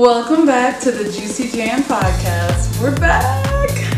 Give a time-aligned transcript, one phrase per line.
[0.00, 2.80] Welcome back to the Juicy Jan podcast.
[2.80, 3.44] We're back.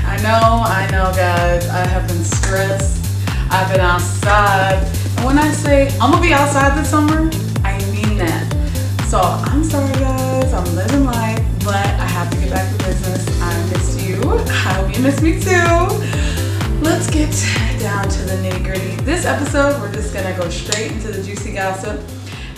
[0.02, 1.68] I know, I know, guys.
[1.68, 3.04] I have been stressed.
[3.50, 4.82] I've been outside.
[5.18, 7.28] And when I say I'm gonna be outside this summer,
[7.64, 8.48] I mean that.
[9.08, 10.54] So I'm sorry, guys.
[10.54, 13.28] I'm living life, but I have to get back to business.
[13.42, 14.22] I missed you.
[14.24, 16.80] I hope you missed me too.
[16.80, 17.30] Let's get
[17.78, 18.96] down to the nitty gritty.
[19.04, 22.00] This episode, we're just gonna go straight into the juicy gossip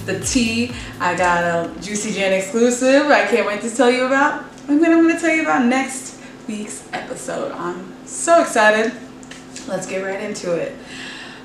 [0.07, 0.73] the tea.
[1.00, 4.45] I got a Juicy Jan exclusive I can't wait to tell you about.
[4.69, 7.52] And then I'm going to tell you about next week's episode.
[7.52, 8.93] I'm so excited.
[9.69, 10.77] Let's get right into it.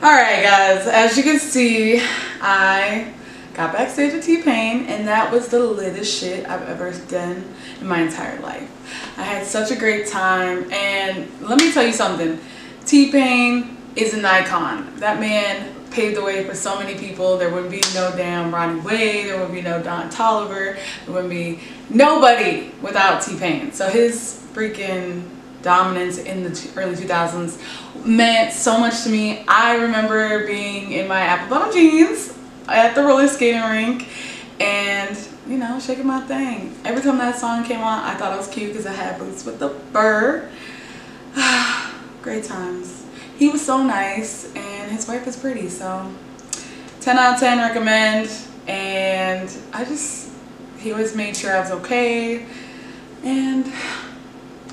[0.02, 2.00] Alright guys, as you can see,
[2.40, 3.14] I
[3.56, 7.44] got backstage with T-Pain and that was the littest shit I've ever done
[7.82, 8.70] in my entire life.
[9.18, 12.40] I had such a great time and let me tell you something.
[12.86, 14.94] T-Pain is an icon.
[14.98, 17.38] That man paved the way for so many people.
[17.38, 19.26] There wouldn't be no damn Ronnie Wade.
[19.26, 20.78] There would be no Don Toliver.
[21.06, 23.72] There wouldn't be nobody without T-Pain.
[23.72, 25.28] So his freaking
[25.62, 29.44] dominance in the early 2000s meant so much to me.
[29.48, 32.38] I remember being in my apple bottom jeans
[32.68, 34.08] at the roller skating rink
[34.59, 36.75] and you know shaking my thing.
[36.86, 39.45] Every time that song came on I thought it was cute because I had boots
[39.45, 40.50] with the fur.
[42.22, 42.97] Great times.
[43.38, 46.12] He was so nice and his wife is pretty so
[47.02, 48.32] 10 out of 10 recommend.
[48.68, 50.32] And I just
[50.80, 52.46] he always made sure I was okay.
[53.24, 53.72] And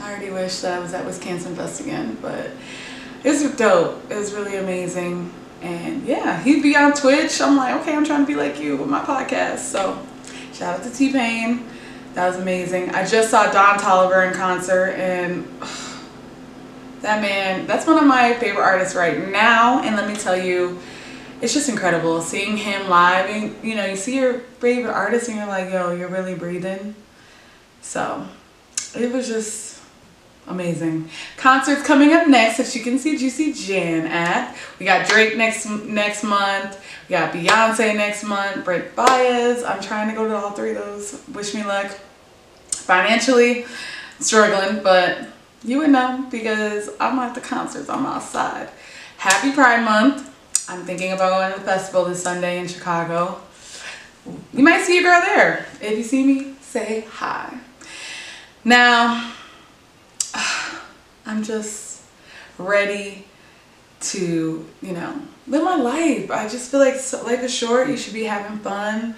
[0.01, 2.51] I already wish that I was at Wisconsin Fest again but
[3.23, 4.11] it was dope.
[4.11, 5.33] It was really amazing.
[5.61, 7.41] And yeah he'd be on Twitch.
[7.42, 9.59] I'm like okay I'm trying to be like you with my podcast.
[9.59, 10.01] So
[10.55, 11.67] shout out to T-Pain.
[12.15, 12.91] That was amazing.
[12.91, 15.47] I just saw Don Toliver in concert and
[17.05, 19.83] that man, that's one of my favorite artists right now.
[19.83, 20.80] And let me tell you,
[21.41, 23.28] it's just incredible seeing him live.
[23.28, 26.94] And you know, you see your favorite artist and you're like, yo, you're really breathing.
[27.83, 28.27] So
[28.96, 29.83] it was just
[30.46, 31.11] amazing.
[31.36, 34.56] Concerts coming up next that you can see Juicy Jan at.
[34.78, 36.83] We got Drake next next month.
[37.08, 38.64] We got Beyonce next month.
[38.64, 39.68] Brent Faiyaz.
[39.68, 41.23] I'm trying to go to all three of those.
[41.34, 41.90] Wish me luck.
[42.70, 43.67] Financially
[44.20, 45.29] struggling, but
[45.64, 47.89] you would know because I'm at the concerts.
[47.89, 48.69] I'm outside.
[49.17, 50.30] Happy Pride Month.
[50.69, 53.41] I'm thinking about going to the festival this Sunday in Chicago.
[54.53, 55.67] You might see a girl there.
[55.80, 57.58] If you see me, say hi.
[58.64, 59.33] Now,
[61.27, 62.03] I'm just
[62.58, 63.27] ready
[64.01, 66.30] to, you know, live my life.
[66.30, 67.89] I just feel like life is short.
[67.89, 69.14] You should be having fun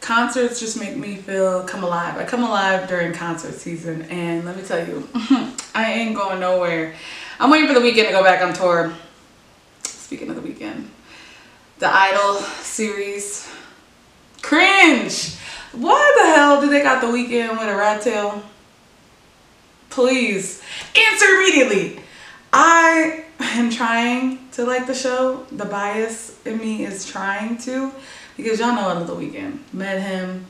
[0.00, 2.16] concerts just make me feel come alive.
[2.16, 5.08] I come alive during concert season and let me tell you,
[5.74, 6.94] I ain't going nowhere.
[7.40, 8.92] I'm waiting for the Weeknd to go back on tour.
[9.84, 10.86] Speaking of the Weeknd,
[11.78, 13.48] the Idol series.
[14.42, 15.36] Cringe!
[15.72, 18.42] Why the hell do they got the Weeknd with a rat tail?
[19.90, 20.62] Please,
[20.96, 22.00] answer immediately.
[22.52, 25.46] I am trying to like the show.
[25.52, 27.92] The bias in me is trying to
[28.38, 29.58] because y'all know I love The Weeknd.
[29.74, 30.46] Met him.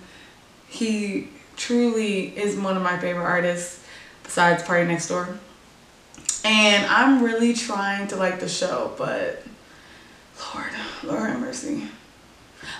[0.68, 3.82] He truly is one of my favorite artists
[4.22, 5.36] besides PARTYNEXTDOOR.
[6.44, 9.42] And I'm really trying to like the show, but
[10.54, 10.70] Lord,
[11.02, 11.88] Lord have mercy.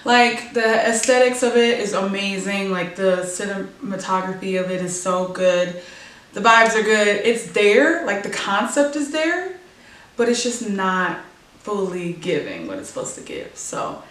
[0.04, 2.70] Like the aesthetics of it is amazing.
[2.70, 5.82] Like the cinematography of it is so good.
[6.34, 7.08] The vibes are good.
[7.24, 9.58] It's there, like the concept is there,
[10.16, 11.20] but it's just not
[11.60, 13.56] fully giving what it's supposed to give.
[13.56, 14.02] So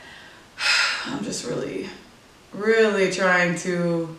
[1.08, 1.90] I'm just really,
[2.54, 4.16] really trying to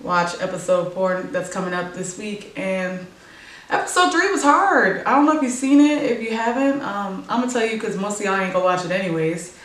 [0.00, 2.58] watch episode four that's coming up this week.
[2.58, 3.06] And
[3.68, 5.04] episode three was hard.
[5.04, 6.02] I don't know if you've seen it.
[6.02, 8.84] If you haven't, um, I'm gonna tell you because most of y'all ain't gonna watch
[8.84, 9.58] it anyways.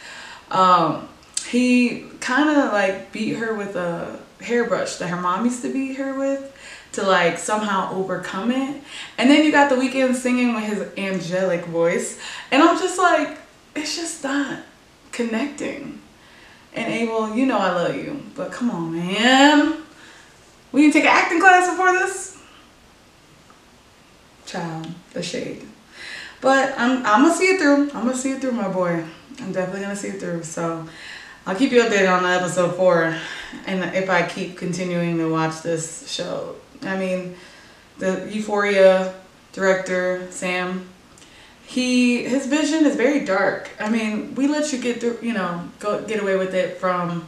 [0.49, 1.07] Um,
[1.47, 5.95] he kind of like beat her with a hairbrush that her mom used to beat
[5.95, 6.53] her with
[6.93, 8.81] to like somehow overcome it.
[9.17, 12.19] And then you got the Weeknd singing with his angelic voice.
[12.51, 13.37] And I'm just like,
[13.75, 14.59] it's just not
[15.13, 16.01] connecting.
[16.73, 19.81] And Abel, you know I love you, but come on, man.
[20.71, 22.41] We to take an acting class before this?
[24.45, 25.67] Child, the shade.
[26.39, 27.91] But I'm, I'm gonna see it through.
[27.91, 29.03] I'm gonna see it through, my boy.
[29.39, 30.43] I'm definitely gonna see it through.
[30.43, 30.87] So
[31.45, 33.15] I'll keep you updated on episode four.
[33.65, 36.55] And if I keep continuing to watch this show.
[36.83, 37.35] I mean,
[37.99, 39.13] the Euphoria
[39.51, 40.87] director, Sam,
[41.71, 43.69] he his vision is very dark.
[43.79, 47.25] I mean, we let you get through, you know, go get away with it from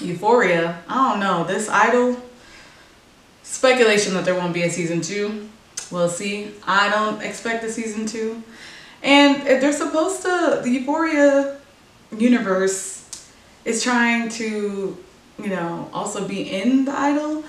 [0.00, 0.82] Euphoria.
[0.88, 1.44] I don't know.
[1.44, 2.16] This idol
[3.42, 5.50] speculation that there won't be a season two.
[5.90, 6.52] We'll see.
[6.66, 8.42] I don't expect a season two.
[9.02, 11.58] And they're supposed to the Euphoria
[12.16, 13.28] universe
[13.66, 14.96] is trying to
[15.38, 17.44] you know, also be in the idol.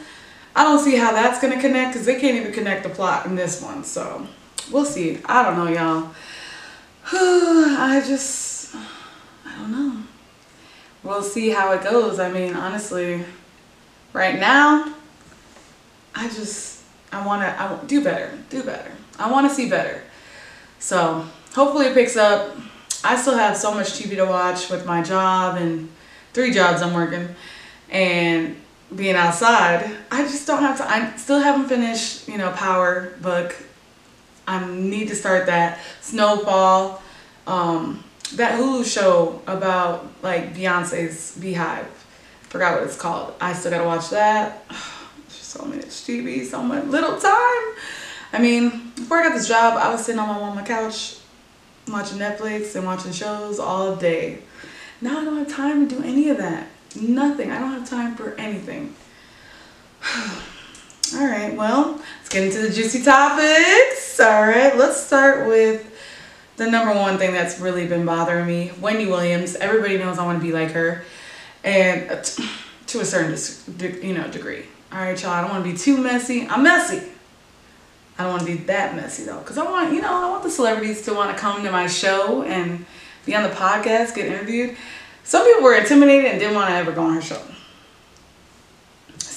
[0.55, 3.35] I don't see how that's gonna connect because they can't even connect the plot in
[3.35, 3.85] this one.
[3.85, 4.27] So
[4.71, 5.19] we'll see.
[5.25, 6.11] I don't know, y'all.
[7.11, 8.75] I just,
[9.45, 10.03] I don't know.
[11.03, 12.19] We'll see how it goes.
[12.19, 13.23] I mean, honestly,
[14.13, 14.93] right now,
[16.13, 18.91] I just, I want to, I do better, do better.
[19.17, 20.03] I want to see better.
[20.79, 22.55] So hopefully it picks up.
[23.03, 25.89] I still have so much TV to watch with my job and
[26.33, 27.29] three jobs I'm working
[27.89, 28.55] and
[28.95, 29.89] being outside.
[30.11, 33.55] I just don't have to, I still haven't finished, you know, Power book.
[34.49, 35.79] I need to start that.
[36.01, 37.03] Snowfall.
[37.45, 38.03] Um,
[38.35, 41.85] that Hulu show about like Beyonce's BeyHive.
[42.49, 43.35] Forgot what it's called.
[43.39, 44.65] I still gotta watch that.
[45.29, 47.75] so much TV, so much little time.
[48.33, 51.17] I mean, before I got this job, I was sitting on my, my couch
[51.87, 54.39] watching Netflix and watching shows all day.
[54.99, 56.67] Now I don't have time to do any of that.
[56.99, 57.51] Nothing.
[57.51, 58.95] I don't have time for anything.
[61.15, 64.19] all right, well, let's get into the juicy topics.
[64.19, 65.85] All right, let's start with
[66.57, 68.71] the number one thing that's really been bothering me.
[68.79, 69.55] Wendy Williams.
[69.55, 71.03] Everybody knows I want to be like her,
[71.63, 72.23] and uh,
[72.87, 73.37] to a certain
[74.03, 74.65] you know degree.
[74.91, 75.31] All right, y'all.
[75.31, 76.47] I don't want to be too messy.
[76.47, 77.01] I'm messy.
[78.17, 80.43] I don't want to be that messy though, because I want you know I want
[80.43, 82.85] the celebrities to want to come to my show and
[83.25, 84.75] be on the podcast, get interviewed.
[85.23, 87.41] Some people were intimidated and didn't want to ever go on her show.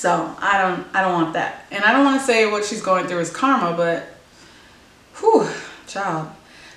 [0.03, 2.83] So I don't I don't want that, and I don't want to say what she's
[2.83, 4.05] going through is karma, but
[5.21, 5.49] whew,
[5.87, 6.29] child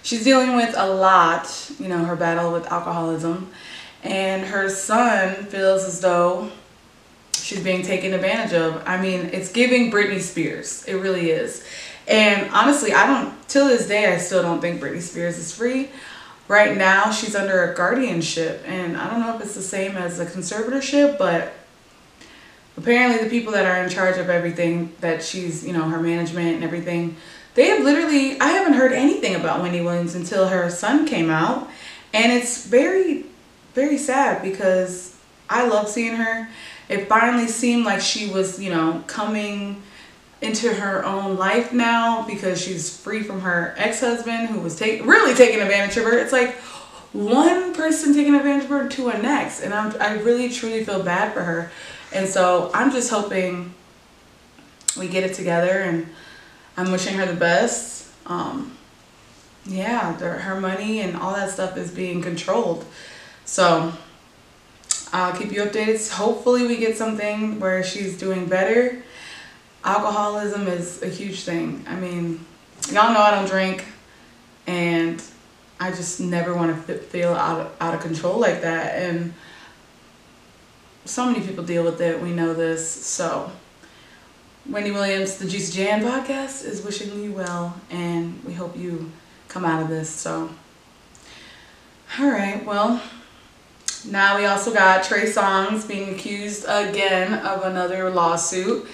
[0.06, 3.52] she's dealing with a lot, you know, her battle with alcoholism.
[4.04, 6.52] And her son feels as though
[7.34, 8.84] she's being taken advantage of.
[8.86, 10.86] I mean, it's giving Britney Spears.
[10.86, 11.66] It really is.
[12.08, 15.90] And honestly, I don't, till this day, I still don't think Britney Spears is free.
[16.48, 18.62] Right now, she's under a guardianship.
[18.68, 21.52] And I don't know if it's the same as a conservatorship, but
[22.78, 26.56] apparently the people that are in charge of everything that she's, you know, her management
[26.56, 27.16] and everything,
[27.54, 31.70] they have literally, I haven't heard anything about Wendy Williams until her son came out.
[32.14, 33.26] And it's very,
[33.74, 35.16] very sad because
[35.50, 36.50] I love seeing her.
[36.90, 39.82] It finally seemed like she was, you know, coming
[40.42, 45.34] into her own life now because she's free from her ex-husband who was take, really
[45.34, 46.18] taking advantage of her.
[46.20, 46.56] It's like
[47.14, 49.62] one person taking advantage of her to a next.
[49.62, 51.72] And I'm, I really, truly feel bad for her.
[52.14, 53.74] And so I'm just hoping
[54.98, 56.08] we get it together and
[56.78, 58.10] I'm wishing her the best.
[58.26, 58.78] Um,
[59.66, 62.86] yeah, her money and all that stuff is being controlled.
[63.46, 63.94] So
[65.12, 66.12] I'll keep you updated.
[66.12, 69.04] Hopefully we get something where she's doing better.
[69.84, 71.86] Alcoholism is a huge thing.
[71.88, 72.46] I mean,
[72.92, 73.86] y'all know I don't drink
[74.68, 75.24] and
[75.80, 78.96] I just never want to feel out of, out of control like that.
[78.96, 79.34] And
[81.06, 82.22] so many people deal with it.
[82.22, 82.90] We know this.
[82.90, 83.52] So
[84.68, 89.12] Wendy Williams, the Juicy Jan podcast, is wishing you well, and we hope you
[89.48, 90.10] come out of this.
[90.10, 90.50] So,
[92.20, 93.00] all right, well,
[94.08, 98.88] now we also got Trey Songz being accused again of another lawsuit,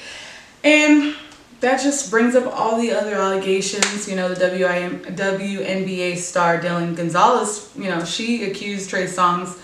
[0.61, 1.15] and
[1.61, 4.09] that just brings up all the other allegations.
[4.09, 9.57] You know, the WIM, WNBA star Dylan Gonzalez, you know, she accused Trey Songz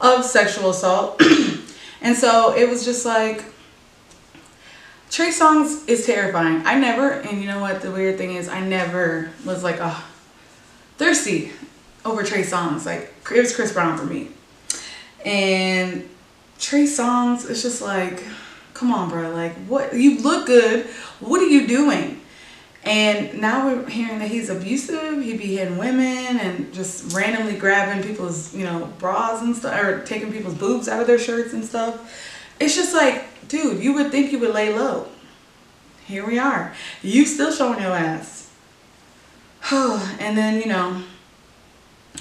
[0.00, 1.20] of sexual assault,
[2.08, 3.44] and so it was just like
[5.10, 6.62] Trey Songz is terrifying.
[6.64, 10.06] I never, and you know what the weird thing is, I never was like, oh,
[10.96, 11.52] thirsty
[12.06, 12.86] over Trey Songz.
[12.86, 14.28] Like, it was Chris Brown for me.
[15.22, 16.08] And
[16.58, 18.24] Trey Songz, it's just like,
[18.72, 19.30] come on, bro.
[19.30, 19.92] Like, what?
[19.92, 20.86] You look good.
[21.20, 22.17] What are you doing?
[22.88, 25.22] And now we're hearing that he's abusive.
[25.22, 30.02] He be hitting women and just randomly grabbing people's, you know, bras and stuff, or
[30.06, 32.00] taking people's boobs out of their shirts and stuff.
[32.58, 35.06] It's just like, dude, you would think you would lay low.
[36.06, 36.74] Here we are.
[37.02, 38.50] You still showing your ass.
[39.70, 41.02] and then, you know,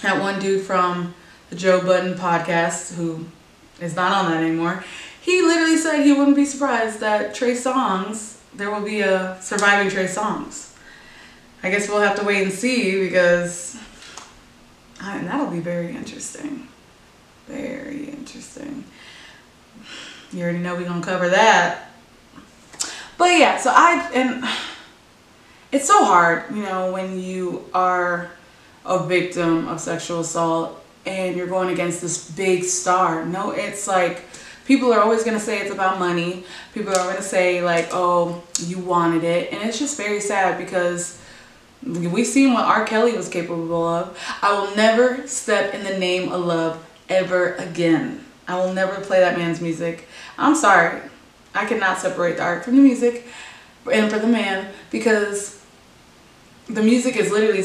[0.01, 1.13] that one dude from
[1.49, 3.25] the Joe Budden podcast who
[3.79, 4.83] is not on that anymore,
[5.21, 9.89] he literally said he wouldn't be surprised that Trey Songz, there will be a surviving
[9.89, 10.75] Trey Songz.
[11.63, 13.77] I guess we'll have to wait and see because
[15.01, 16.67] and that'll be very interesting.
[17.47, 18.83] Very interesting.
[20.31, 21.89] You already know we're to cover that.
[23.17, 24.43] But yeah, so I, and
[25.71, 28.31] it's so hard, you know, when you are
[28.85, 33.25] a victim of sexual assault and you're going against this big star.
[33.25, 34.23] No, it's like,
[34.67, 36.43] people are always going to say it's about money.
[36.73, 39.51] People are going to say like, oh, you wanted it.
[39.51, 41.19] And it's just very sad because
[41.83, 42.85] we've seen what R.
[42.85, 44.19] Kelly was capable of.
[44.41, 48.25] I will never step in the name of love ever again.
[48.47, 50.07] I will never play that man's music.
[50.37, 51.01] I'm sorry.
[51.55, 53.25] I cannot separate the art from the music
[53.91, 55.63] and for the man because
[56.67, 57.63] the music is literally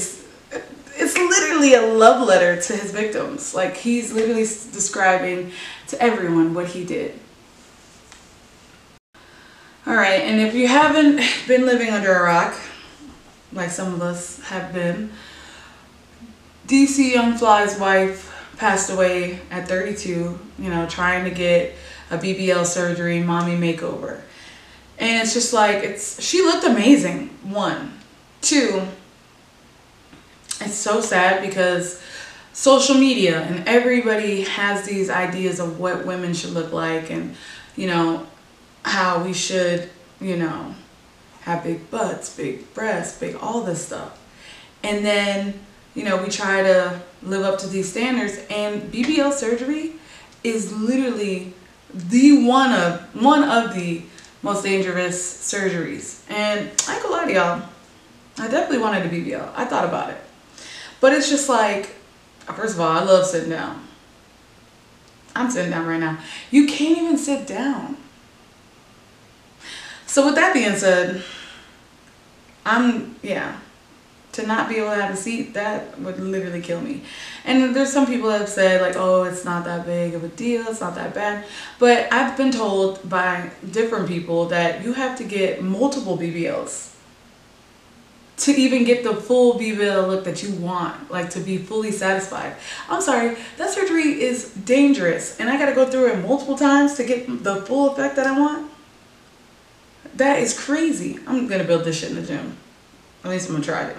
[0.97, 3.55] it's literally a love letter to his victims.
[3.55, 5.53] Like he's literally describing
[5.89, 7.19] to everyone what he did.
[9.85, 12.55] All right, and if you haven't been living under a rock,
[13.53, 15.11] like some of us have been,
[16.69, 21.75] DC Young Fly's wife passed away at 32, you know, trying to get
[22.11, 24.21] a BBL surgery, mommy makeover.
[24.99, 27.99] And it's just like, it's, she looked amazing, one.
[28.41, 28.87] Two,
[30.67, 32.03] it's so sad because
[32.53, 37.35] social media and everybody has these ideas of what women should look like and,
[37.77, 38.27] you know,
[38.85, 39.89] how we should,
[40.21, 40.75] you know,
[41.43, 44.19] have big butts, big breasts, big all this stuff.
[44.83, 45.61] And then,
[45.95, 49.93] you know, we try to live up to these standards and BBL surgery
[50.45, 51.53] is literally
[51.95, 54.03] the one of one of the
[54.43, 56.29] most dangerous surgeries.
[56.31, 57.63] And I ain't gonna lie to y'all,
[58.39, 59.53] I definitely wanted a BBL.
[59.55, 60.17] I thought about it.
[61.03, 61.97] But it's just like,
[62.47, 63.89] first of all, I love sitting down.
[65.35, 66.17] I'm sitting down right now.
[66.53, 67.97] You can't even sit down.
[70.07, 71.25] So with that being said,
[72.65, 73.59] I'm, yeah,
[74.31, 77.03] to not be able to have a seat, that would literally kill me.
[77.45, 80.29] And there's some people that have said like, oh, it's not that big of a
[80.29, 81.45] deal, it's not that bad.
[81.81, 86.92] But I've been told by different people that you have to get multiple BBLs
[88.43, 92.57] to even get the full BBL look that you want, like to be fully satisfied.
[92.89, 97.05] I'm sorry, that surgery is dangerous and I gotta go through it multiple times to
[97.05, 98.71] get the full effect that I want.
[100.17, 101.21] That is crazy.
[101.27, 102.57] I'm gonna build this shit in the gym.
[103.25, 103.97] At least I'm gonna try it.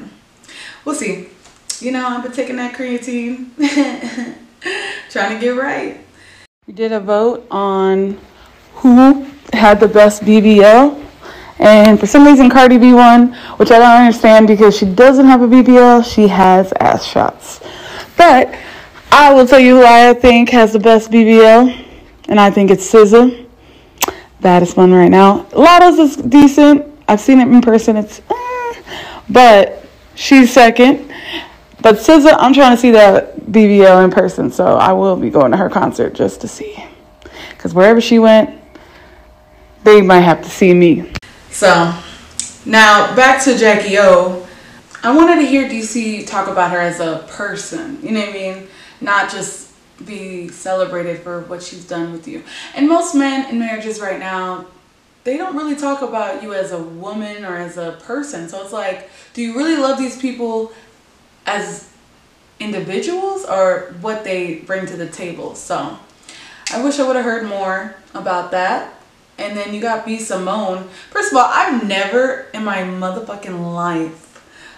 [0.83, 1.29] We'll see.
[1.79, 3.49] You know, I've been taking that creatine,
[5.09, 5.99] trying to get right.
[6.67, 8.19] We did a vote on
[8.75, 11.02] who had the best BBL.
[11.63, 15.41] And for some reason, Cardi B won, which I don't understand because she doesn't have
[15.41, 16.03] a BBL.
[16.03, 17.61] She has ass shots.
[18.17, 18.53] But
[19.13, 21.85] I will tell you who I think has the best BBL,
[22.27, 23.47] and I think it's SZA
[24.41, 25.43] That is one right now.
[25.53, 26.85] Latto's is decent.
[27.07, 27.95] I've seen it in person.
[27.95, 28.81] It's, eh,
[29.29, 31.13] but she's second.
[31.81, 35.51] But SZA, I'm trying to see that BBL in person, so I will be going
[35.51, 36.83] to her concert just to see.
[37.51, 38.49] Because wherever she went,
[39.85, 41.13] they might have to see me.
[41.53, 41.95] So,
[42.65, 44.47] now back to Jackie O.
[45.03, 47.99] I wanted to hear DC talk about her as a person.
[48.01, 48.67] You know what I mean?
[49.01, 49.71] Not just
[50.03, 52.43] be celebrated for what she's done with you.
[52.73, 54.65] And most men in marriages right now,
[55.25, 58.49] they don't really talk about you as a woman or as a person.
[58.49, 60.73] So it's like, do you really love these people
[61.45, 61.87] as
[62.59, 65.53] individuals or what they bring to the table?
[65.53, 65.99] So
[66.71, 68.95] I wish I would have heard more about that.
[69.43, 70.87] And then you got B Simone.
[71.11, 74.23] First of all, I've never in my motherfucking life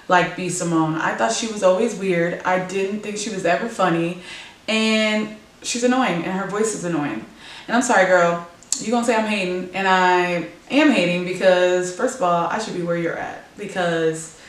[0.08, 0.96] like B Simone.
[0.96, 2.42] I thought she was always weird.
[2.44, 4.22] I didn't think she was ever funny
[4.68, 7.26] and she's annoying and her voice is annoying.
[7.68, 8.48] And I'm sorry, girl,
[8.80, 12.76] you gonna say I'm hating and I am hating because first of all, I should
[12.76, 14.40] be where you're at because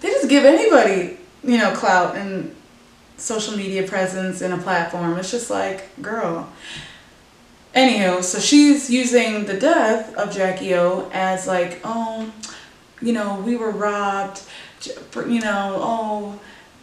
[0.00, 2.54] they just give anybody, you know, clout and
[3.16, 5.18] social media presence and a platform.
[5.18, 6.50] It's just like, girl.
[7.78, 12.28] Anywho, so she's using the death of Jackie O as like, oh,
[13.00, 14.42] you know, we were robbed,
[15.14, 16.40] you know, oh,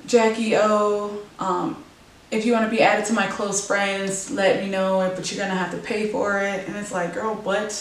[0.08, 1.84] Jackie O, um,
[2.32, 5.30] if you want to be added to my close friends, let me know, it, but
[5.30, 6.66] you're going to have to pay for it.
[6.66, 7.74] And it's like, girl, what?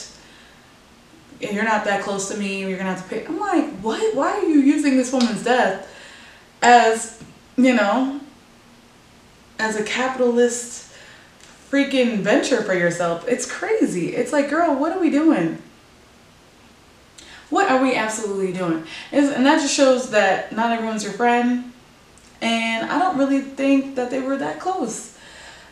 [1.40, 3.24] If You're not that close to me, you're going to have to pay.
[3.26, 4.16] I'm like, what?
[4.16, 5.88] Why are you using this woman's death
[6.62, 7.22] as,
[7.56, 8.20] you know,
[9.60, 10.83] as a capitalist
[11.74, 13.26] freaking venture for yourself?
[13.26, 14.14] It's crazy.
[14.14, 15.60] It's like, girl, what are we doing?
[17.50, 18.84] What are we absolutely doing?
[19.10, 21.72] And that just shows that not everyone's your friend
[22.40, 25.18] and I don't really think that they were that close.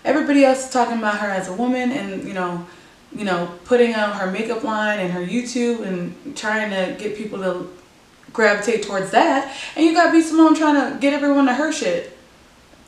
[0.05, 2.67] Everybody else is talking about her as a woman and, you know,
[3.15, 7.39] you know, putting out her makeup line and her YouTube and trying to get people
[7.39, 7.71] to
[8.33, 9.57] gravitate towards that.
[9.77, 12.19] And you got B Simone trying to get everyone to her shit.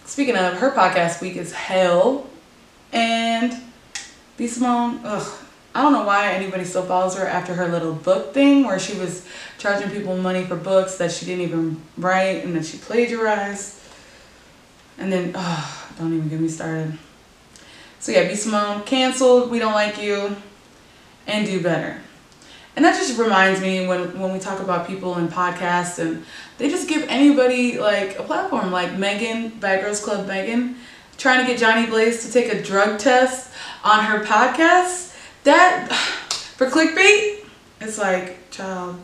[0.05, 2.27] Speaking of, her podcast week is hell.
[2.93, 3.57] And
[4.37, 8.33] B Simone, ugh, I don't know why anybody still follows her after her little book
[8.33, 9.27] thing where she was
[9.59, 13.81] charging people money for books that she didn't even write and that she plagiarized.
[14.99, 15.33] And then,
[15.99, 16.97] don't even get me started.
[17.99, 20.37] So yeah, B Simone, canceled, we don't like you,
[21.27, 22.01] and do better.
[22.77, 26.25] And that just reminds me when, when we talk about people in podcasts and
[26.59, 30.77] they just give anybody like a platform like Megan, Bad Girls Club Megan.
[31.17, 33.51] Trying to get Johnny Blaze to take a drug test
[33.83, 35.17] on her podcast.
[35.45, 35.93] That
[36.57, 37.45] for clickbait,
[37.81, 38.99] it's like, child,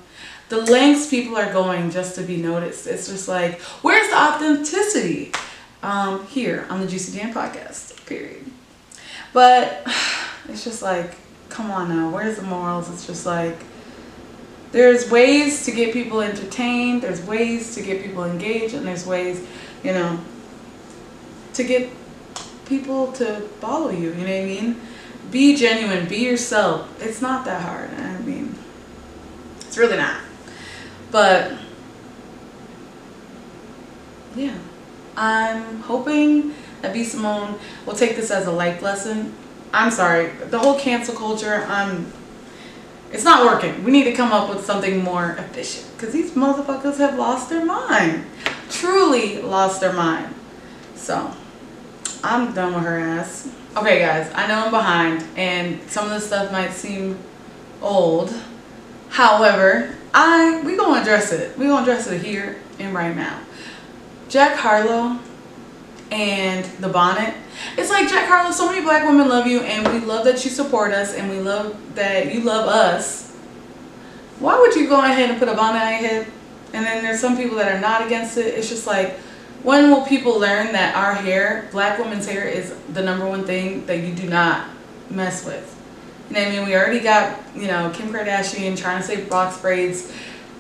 [0.49, 2.87] the lengths people are going just to be noticed.
[2.87, 5.33] It's just like, where's the authenticity?
[5.83, 8.45] Um, here on the Juicy Jan podcast, period.
[9.33, 9.87] But
[10.49, 11.15] it's just like,
[11.49, 12.91] come on now, where's the morals?
[12.91, 13.57] It's just like,
[14.73, 19.45] there's ways to get people entertained, there's ways to get people engaged, and there's ways,
[19.83, 20.21] you know,
[21.55, 21.89] to get
[22.71, 24.81] people to follow you, you know what I mean?
[25.31, 26.89] Be genuine, be yourself.
[27.03, 27.91] It's not that hard.
[27.91, 28.55] I mean,
[29.61, 30.21] it's really not.
[31.11, 31.53] But,
[34.35, 34.57] yeah.
[35.17, 37.05] I'm hoping that B.
[37.05, 39.35] Simone will take this as a life lesson.
[39.75, 42.13] I'm sorry, the whole cancel culture, I'm
[43.13, 43.83] it's not working.
[43.83, 47.65] We need to come up with something more efficient because these motherfuckers have lost their
[47.65, 48.25] mind.
[48.71, 50.33] Truly lost their mind.
[50.95, 51.35] So,
[52.23, 53.49] I'm done with her ass.
[53.77, 57.19] Okay guys, I know I'm behind and some of the stuff might seem
[57.81, 58.33] old.
[59.09, 61.57] However, I we gonna address it.
[61.57, 63.41] We gonna address it here and right now.
[64.29, 65.19] Jack Harlow
[66.11, 67.35] and the bonnet.
[67.79, 70.51] It's like Jack Harlow, so many black women love you and we love that you
[70.51, 73.31] support us and we love that you love us.
[74.41, 76.27] Why would you go ahead and put a bonnet on your head?
[76.73, 78.55] And then there's some people that are not against it.
[78.55, 79.19] It's just like,
[79.63, 83.87] when will people learn that our hair, black women's hair, is the number one thing
[83.87, 84.69] that you do not
[85.11, 85.77] mess with?
[86.29, 86.65] You know I mean?
[86.67, 90.13] We already got, you know, Kim Kardashian trying to say box braids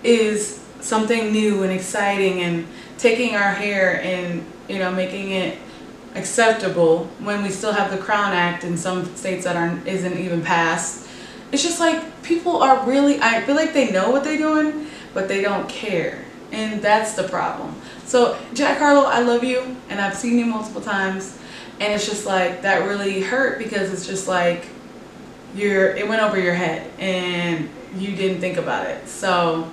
[0.02, 2.66] is something new and exciting and
[2.98, 5.58] taking our hair and you know, making it
[6.14, 10.42] acceptable when we still have the Crown Act in some states that aren't isn't even
[10.42, 11.08] passed.
[11.52, 15.26] It's just like people are really I feel like they know what they're doing, but
[15.26, 16.24] they don't care.
[16.52, 17.79] And that's the problem.
[18.10, 21.38] So Jack Harlow, I love you and I've seen you multiple times
[21.78, 24.66] and it's just like that really hurt because it's just like
[25.54, 29.06] you're it went over your head and you didn't think about it.
[29.06, 29.70] So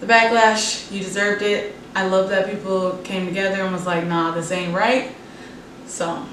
[0.00, 1.76] the backlash, you deserved it.
[1.94, 5.14] I love that people came together and was like, nah, this ain't right.
[5.86, 6.26] So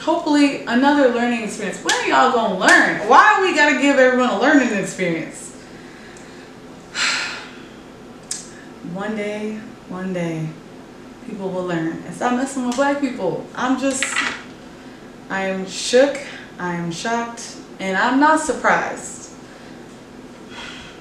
[0.00, 1.84] hopefully another learning experience.
[1.84, 3.06] When are y'all gonna learn?
[3.06, 5.52] Why we gotta give everyone a learning experience?
[8.94, 9.56] one day,
[9.90, 10.48] one day,
[11.26, 13.46] people will learn and stop messing with black people.
[13.54, 14.04] I'm just,
[15.28, 16.18] I am shook,
[16.58, 19.32] I am shocked, and I'm not surprised.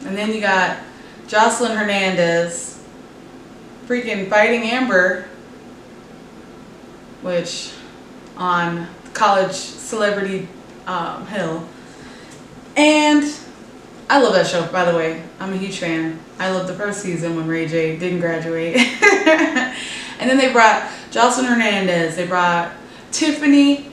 [0.05, 0.79] And then you got
[1.27, 2.83] Joseline Hernandez
[3.87, 5.27] freaking fighting Amber,
[7.21, 7.71] which
[8.37, 10.47] on college celebrity
[10.87, 11.67] um, hill.
[12.75, 13.23] And
[14.09, 15.23] I love that show, by the way.
[15.39, 16.19] I'm a huge fan.
[16.37, 18.75] I love the first season when Ray J didn't graduate.
[20.25, 22.15] and then they brought Joseline Hernandez.
[22.15, 22.71] They brought
[23.11, 23.91] Tiffany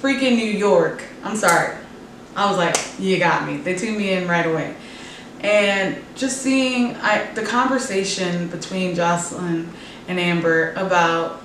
[0.00, 1.04] freaking New York.
[1.22, 1.76] I'm sorry.
[2.34, 3.58] I was like, you got me.
[3.58, 4.74] They tuned me in right away
[5.42, 9.68] and just seeing I, the conversation between Joseline
[10.08, 11.42] and Amber about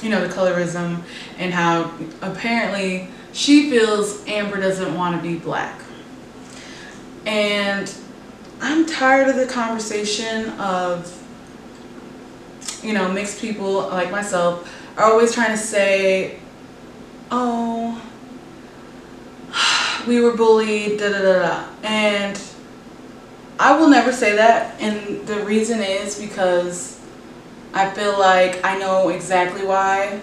[0.00, 1.02] you know the colorism
[1.36, 5.80] and how apparently she feels Amber doesn't want to be black
[7.26, 7.92] and
[8.60, 11.19] I'm tired of the conversation of
[12.82, 16.38] you know mixed people like myself are always trying to say
[17.30, 18.00] oh
[20.06, 22.40] we were bullied da da da da and
[23.58, 26.98] I will never say that and the reason is because
[27.72, 30.20] I feel like I know exactly why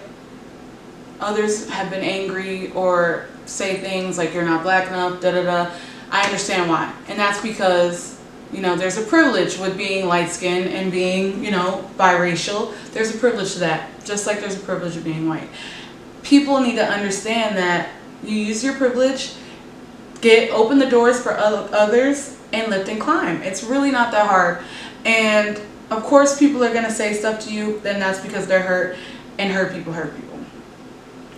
[1.20, 5.70] others have been angry or say things like you're not black enough, da da da.
[6.10, 6.92] I understand why.
[7.08, 8.17] And that's because,
[8.52, 12.74] you know, there's a privilege with being light skinned and being, you know, biracial.
[12.92, 15.48] There's a privilege to that, just like there's a privilege of being white.
[16.22, 17.90] People need to understand that
[18.22, 19.34] you use your privilege,
[20.20, 23.42] get open the doors for others and lift and climb.
[23.42, 24.62] It's really not that hard.
[25.04, 28.62] And of course people are going to say stuff to you, then that's because they're
[28.62, 28.96] hurt
[29.38, 30.38] and hurt people hurt people.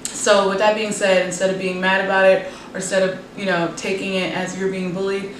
[0.04, 3.46] So with that being said, instead of being mad about it or instead of, you
[3.46, 5.34] know, taking it as you're being bullied,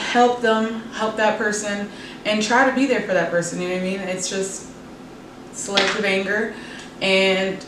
[0.00, 1.88] help them, help that person
[2.24, 4.00] and try to be there for that person, you know what I mean?
[4.00, 4.68] It's just
[5.52, 6.54] selective anger
[7.00, 7.64] and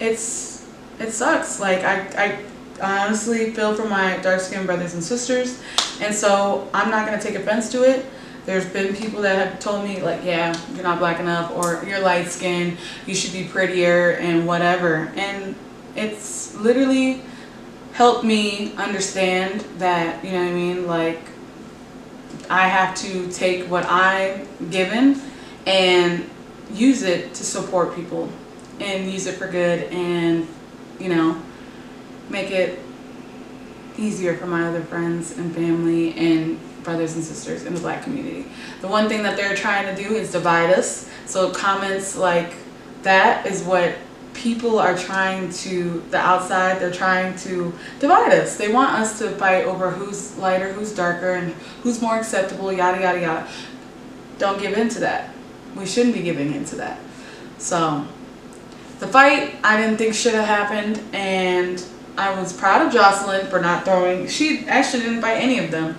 [0.00, 0.66] it's
[0.98, 1.60] it sucks.
[1.60, 2.38] Like I
[2.80, 5.62] I honestly feel for my dark skinned brothers and sisters
[6.00, 8.06] and so I'm not to take offense to it.
[8.46, 12.00] There's been people that have told me like, yeah, you're not black enough or you're
[12.00, 15.10] light skinned, you should be prettier and whatever.
[15.16, 15.54] And
[15.96, 17.22] it's literally
[17.94, 21.20] helped me understand that, you know what I mean, like
[22.50, 25.20] I have to take what I'm given
[25.64, 26.28] and
[26.72, 28.28] use it to support people
[28.80, 30.48] and use it for good and,
[30.98, 31.40] you know,
[32.28, 32.80] make it
[33.96, 38.44] easier for my other friends and family and brothers and sisters in the black community.
[38.80, 41.08] The one thing that they're trying to do is divide us.
[41.26, 42.54] So comments like
[43.02, 43.94] that is what
[44.34, 48.56] people are trying to, the outside, they're trying to divide us.
[48.56, 53.00] They want us to fight over who's lighter, who's darker, and who's more acceptable, yada,
[53.00, 53.48] yada, yada.
[54.38, 55.30] Don't give in to that.
[55.76, 56.98] We shouldn't be giving in to that.
[57.58, 58.06] So,
[58.98, 61.84] the fight I didn't think should have happened, and
[62.16, 64.28] I was proud of Joseline for not throwing.
[64.28, 65.96] She actually didn't fight any of them.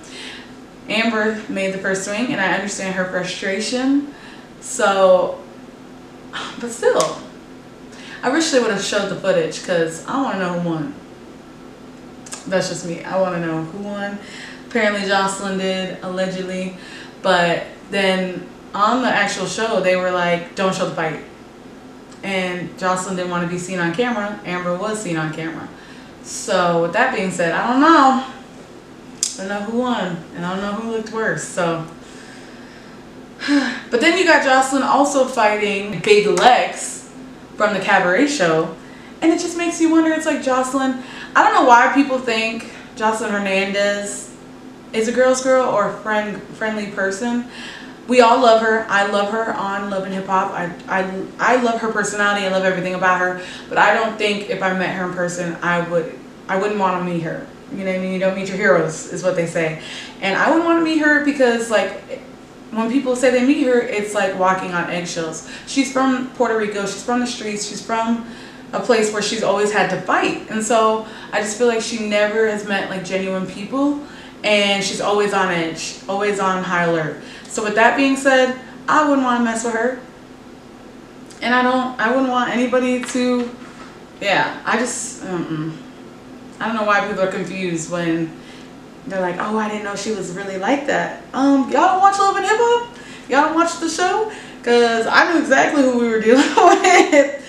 [0.88, 4.14] Amber made the first swing, and I understand her frustration.
[4.62, 5.42] So,
[6.60, 7.20] but still,
[8.26, 10.96] I wish they would have showed the footage because I want to know who won.
[12.48, 13.04] That's just me.
[13.04, 14.18] I want to know who won.
[14.68, 16.76] Apparently Joseline did, allegedly.
[17.22, 21.24] But then on the actual show, they were like, don't show the fight.
[22.24, 24.42] And Joseline didn't want to be seen on camera.
[24.44, 25.70] Amber was seen on camera.
[26.24, 28.26] So with that being said, I don't know.
[28.26, 30.18] I don't know who won.
[30.36, 31.44] And I don't know who looked worse.
[31.44, 31.86] So.
[33.92, 37.05] But then you got Joseline also fighting Big Lex
[37.58, 38.76] from the cabaret show.
[39.22, 41.02] And it just makes you wonder, it's like Joseline,
[41.36, 44.36] I don't know why people think Joseline Hernandez
[44.94, 47.48] is a girl's girl or a friend friendly person.
[48.08, 48.86] We all love her.
[48.88, 50.52] I love her on Love and Hip Hop.
[50.52, 52.46] I, I, I love her personality.
[52.46, 53.42] I love everything about her.
[53.68, 57.00] But I don't think if I met her in person, I would I wouldn't want
[57.00, 57.48] to meet her.
[57.72, 58.14] You know what I mean?
[58.14, 59.82] You don't meet your heroes, is what they say.
[60.22, 62.22] And I wouldn't want to meet her because, like,
[62.76, 65.50] when people say they meet her, it's like walking on eggshells.
[65.66, 66.82] She's from Puerto Rico.
[66.86, 67.68] She's from the streets.
[67.68, 68.28] She's from
[68.74, 70.50] a place where she's always had to fight.
[70.50, 74.06] And so I just feel like she never has met like genuine people
[74.44, 77.22] and she's always on edge, always on high alert.
[77.46, 80.00] So with that being said, I wouldn't want to mess with her.
[81.42, 83.50] And I don't, I wouldn't want anybody to,
[84.22, 85.78] yeah, I just, um,
[86.60, 88.32] I don't know why people are confused when
[89.08, 91.24] they're like, oh, I didn't know she was really like that.
[91.34, 92.98] Um, y'all don't watch Love and Hip Hop?
[93.30, 94.32] Y'all don't watch the show?
[94.58, 97.42] Because I knew exactly who we were dealing with.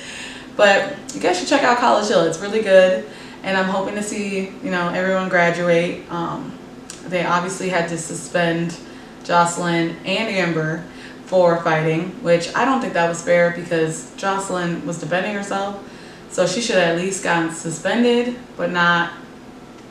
[0.57, 2.25] But you guys should check out College Hill.
[2.25, 3.09] It's really good.
[3.43, 6.11] And I'm hoping to see, you know, everyone graduate.
[6.11, 6.59] Um,
[7.07, 8.77] they obviously had to suspend
[9.23, 10.85] Joseline and Amber
[11.27, 15.83] for fighting, which I don't think that was fair because Joseline was defending herself.
[16.31, 19.13] So she should have at least gotten suspended, but not,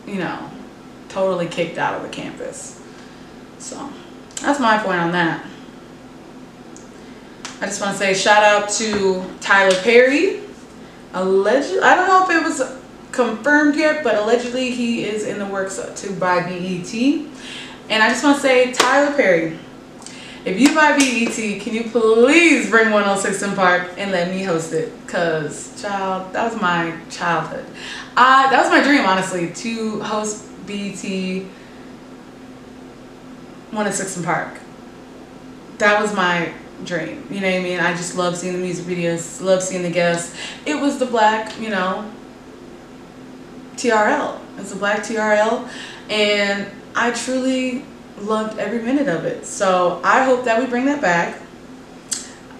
[0.05, 0.51] you know,
[1.15, 2.81] totally kicked out of the campus.
[3.57, 3.89] So
[4.41, 5.45] that's my point on that.
[7.61, 10.41] I just want to say shout out to Tyler Perry.
[11.13, 12.77] Allegedly, I don't know if it was
[13.13, 16.93] confirmed yet, but allegedly he is in the works to buy BET.
[17.89, 19.57] And I just want to say, Tyler Perry,
[20.43, 24.73] if you buy BET, can you please bring 106 & Park and let me host
[24.73, 24.91] it?
[25.07, 27.65] Cause child, that was my childhood.
[28.17, 31.03] I, that was my dream, honestly, to host BET
[33.71, 34.59] 106 & Park.
[35.77, 37.25] That was my dream.
[37.29, 37.79] You know what I mean?
[37.79, 40.35] I just love seeing the music videos, love seeing the guests.
[40.65, 42.09] It was the black, you know,
[43.75, 44.39] TRL.
[44.57, 45.69] It's a black TRL.
[46.09, 47.83] And I truly
[48.17, 49.45] loved every minute of it.
[49.45, 51.41] So I hope that we bring that back.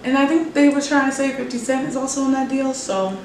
[0.04, 2.74] And I think they were trying to say 50 Cent is also in that deal.
[2.74, 3.18] So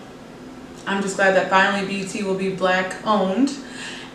[0.88, 3.52] I'm just glad that finally BET will be black owned.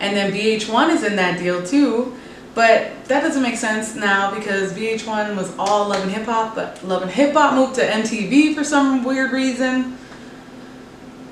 [0.01, 2.17] And then VH1 is in that deal too.
[2.55, 6.83] But that doesn't make sense now because VH1 was all Love and Hip Hop, but
[6.83, 9.99] Love and Hip Hop moved to MTV for some weird reason.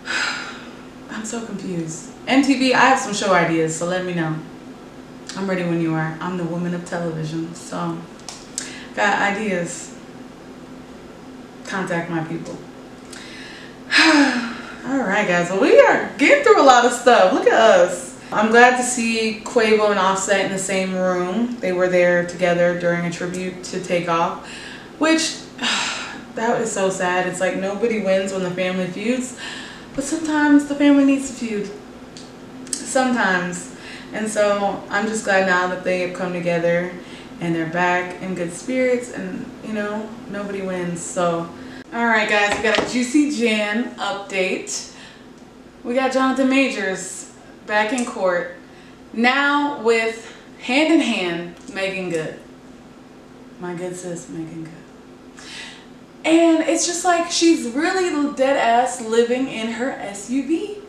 [1.10, 2.10] I'm so confused.
[2.26, 4.36] MTV, I have some show ideas, so let me know.
[5.36, 6.16] I'm ready when you are.
[6.20, 7.98] I'm the woman of television, so
[8.94, 9.96] got ideas.
[11.64, 12.56] Contact my people.
[14.86, 15.48] All right, guys.
[15.48, 17.32] Well, we are getting through a lot of stuff.
[17.32, 18.13] Look at us.
[18.32, 21.56] I'm glad to see Quavo and Offset in the same room.
[21.60, 24.48] They were there together during a tribute to Takeoff,
[24.98, 25.38] which
[26.34, 27.26] that is so sad.
[27.26, 29.38] It's like nobody wins when the family feuds,
[29.94, 31.70] but sometimes the family needs to feud.
[32.72, 33.76] Sometimes.
[34.12, 36.92] And so I'm just glad now that they have come together
[37.40, 41.00] and they're back in good spirits and you know, nobody wins.
[41.00, 41.48] So,
[41.92, 44.92] all right guys, we got a Juicy Jan update.
[45.82, 47.33] We got Jonathan Majors
[47.66, 48.56] back in court
[49.12, 52.38] now with hand in hand Meagan Good.
[53.60, 55.44] My good sis, Meagan Good.
[56.24, 60.80] And it's just like she's really dead ass living in her SVU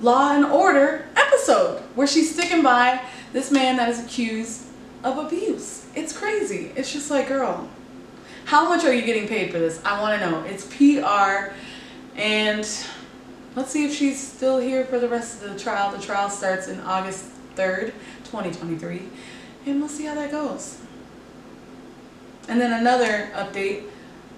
[0.00, 4.62] Law and Order episode where she's sticking by this man that is accused
[5.02, 5.86] of abuse.
[5.94, 6.72] It's crazy.
[6.76, 7.68] It's just like, girl,
[8.44, 9.80] how much are you getting paid for this?
[9.84, 10.42] I want to know.
[10.44, 11.54] It's PR
[12.16, 12.66] And
[13.54, 15.90] let's see if she's still here for the rest of the trial.
[15.92, 17.92] The trial starts in August 3rd,
[18.24, 19.02] 2023.
[19.66, 20.78] And we'll see how that goes.
[22.48, 23.84] And then another update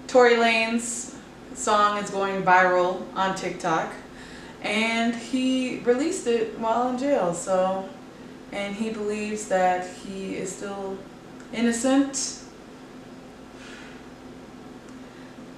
[0.07, 1.15] Tory Lanez
[1.55, 3.91] song is going viral on TikTok.
[4.61, 7.33] And he released it while in jail.
[7.33, 7.87] So,
[8.51, 10.97] and he believes that he is still
[11.53, 12.41] innocent.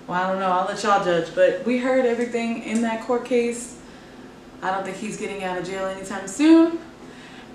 [0.07, 0.49] Well, I don't know.
[0.49, 1.35] I'll let y'all judge.
[1.35, 3.77] But we heard everything in that court case.
[4.61, 6.79] I don't think he's getting out of jail anytime soon.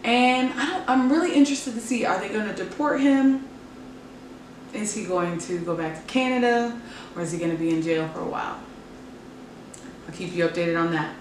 [0.04, 3.48] And I am really interested to see, are they going to deport him?
[4.74, 6.78] Is he going to go back to Canada?
[7.16, 8.60] Or is he going to be in jail for a while?
[10.06, 11.14] I'll keep you updated on that.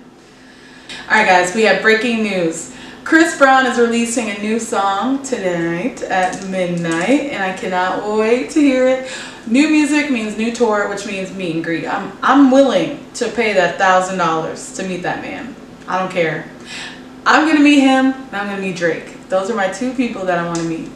[1.08, 2.76] Alright guys, we have breaking news.
[3.04, 8.60] Chris Brown is releasing a new song tonight at midnight and I cannot wait to
[8.60, 9.12] hear it.
[9.48, 11.88] New music means new tour, which means meet and greet.
[11.88, 15.56] I'm, I'm willing to pay that thousand dollars to meet that man.
[15.88, 16.48] I don't care.
[17.26, 19.28] I'm gonna meet him and I'm gonna meet Drake.
[19.30, 20.90] Those are my two people that I wanna meet.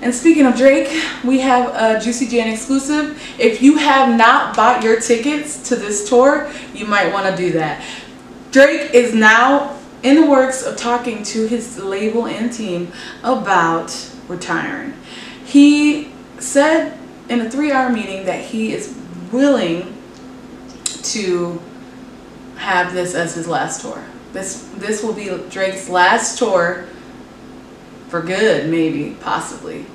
[0.00, 0.88] And speaking of Drake,
[1.24, 3.20] we have a Juicy Jan exclusive.
[3.38, 7.50] If you have not bought your tickets to this tour, you might want to do
[7.52, 7.84] that.
[8.52, 14.94] Drake is now in the works of talking to his label and team about retiring.
[15.44, 16.96] He said
[17.28, 18.96] in a three hour meeting that he is
[19.32, 19.94] willing
[20.84, 21.60] to
[22.56, 24.04] have this as his last tour.
[24.32, 26.86] This this will be Drake's last tour
[28.08, 29.86] for good, maybe, possibly.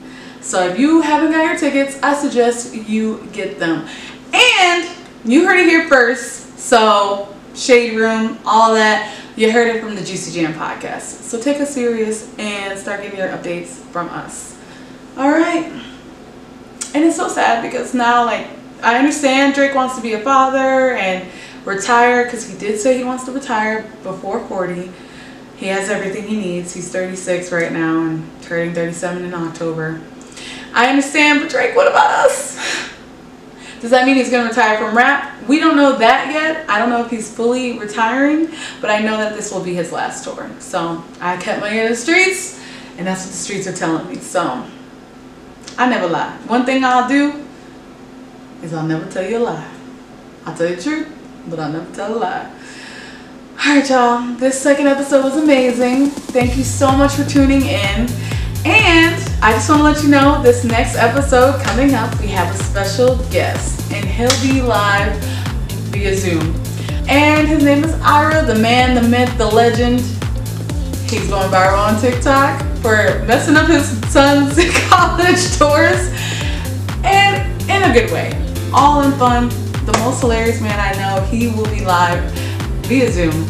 [0.41, 3.87] So if you haven't got your tickets, I suggest you get them.
[4.33, 4.89] And
[5.23, 6.59] you heard it here first.
[6.59, 9.22] So Shade Room, all that.
[9.35, 11.23] You heard it from the Juicy Jan podcast.
[11.23, 14.55] So take us serious and start getting your updates from us.
[15.17, 15.65] All right.
[16.93, 18.47] And it's so sad because now, like,
[18.83, 21.27] I understand Drake wants to be a father and
[21.65, 24.91] retire because he did say he wants to retire before 40.
[25.55, 26.75] He has everything he needs.
[26.75, 29.99] He's 36 right now and turning 37 in October.
[30.75, 32.82] I understand, but Drake, what about us?
[33.83, 35.45] Does that mean he's going to retire from rap?
[35.45, 36.69] We don't know that yet.
[36.69, 38.47] I don't know if he's fully retiring,
[38.79, 40.49] but I know that this will be his last tour.
[40.59, 42.63] So I kept my ear to the streets,
[42.97, 44.21] and that's what the streets are telling me.
[44.21, 44.65] So
[45.77, 46.31] I never lie.
[46.47, 47.45] One thing I'll do
[48.61, 49.69] is I'll never tell you a lie.
[50.45, 51.13] I'll tell you the truth,
[51.49, 52.55] but I'll never tell a lie.
[53.59, 56.07] Alright y'all, this second episode was amazing.
[56.07, 58.07] Thank you so much for tuning in.
[58.65, 62.55] And I just want to let you know this next episode coming up, we have
[62.55, 65.13] a special guest, and he'll be live
[65.91, 66.55] via Zoom.
[67.09, 69.99] And his name is Ira, the man, the myth, the legend.
[71.09, 74.55] He's going viral on TikTok for messing up his son's
[74.87, 76.09] college tours,
[77.03, 78.31] and in a good way.
[78.73, 79.49] All in fun.
[79.85, 81.21] The most hilarious man I know.
[81.25, 82.31] He will be live
[82.85, 83.45] via Zoom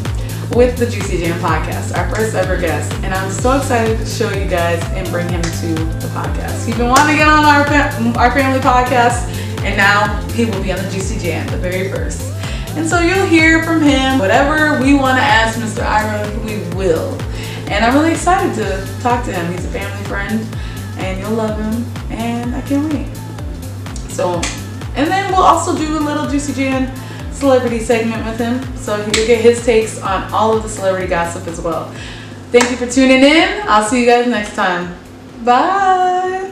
[0.52, 2.94] with the Juicy Jan podcast, our first ever guest.
[3.04, 6.66] And I'm so excited to show you guys and bring him to the podcast.
[6.66, 7.66] He's been wanting to get on our,
[8.18, 9.28] our family podcast,
[9.64, 12.22] and now he will be on the Juicy Jan, the very first.
[12.76, 15.84] And so you'll hear from him whatever we want to ask Mr.
[15.84, 17.20] Ira, we will.
[17.70, 19.52] And I'm really excited to talk to him.
[19.52, 20.46] He's a family friend,
[20.98, 23.16] and you'll love him, and I can't wait.
[24.12, 24.42] So,
[24.96, 27.03] and then we'll also do a little Juicy Jan
[27.34, 28.62] celebrity segment with him.
[28.78, 31.92] So you will get his takes on all of the celebrity gossip as well.
[32.52, 33.62] Thank you for tuning in.
[33.68, 34.96] I'll see you guys next time.
[35.44, 36.34] Bye.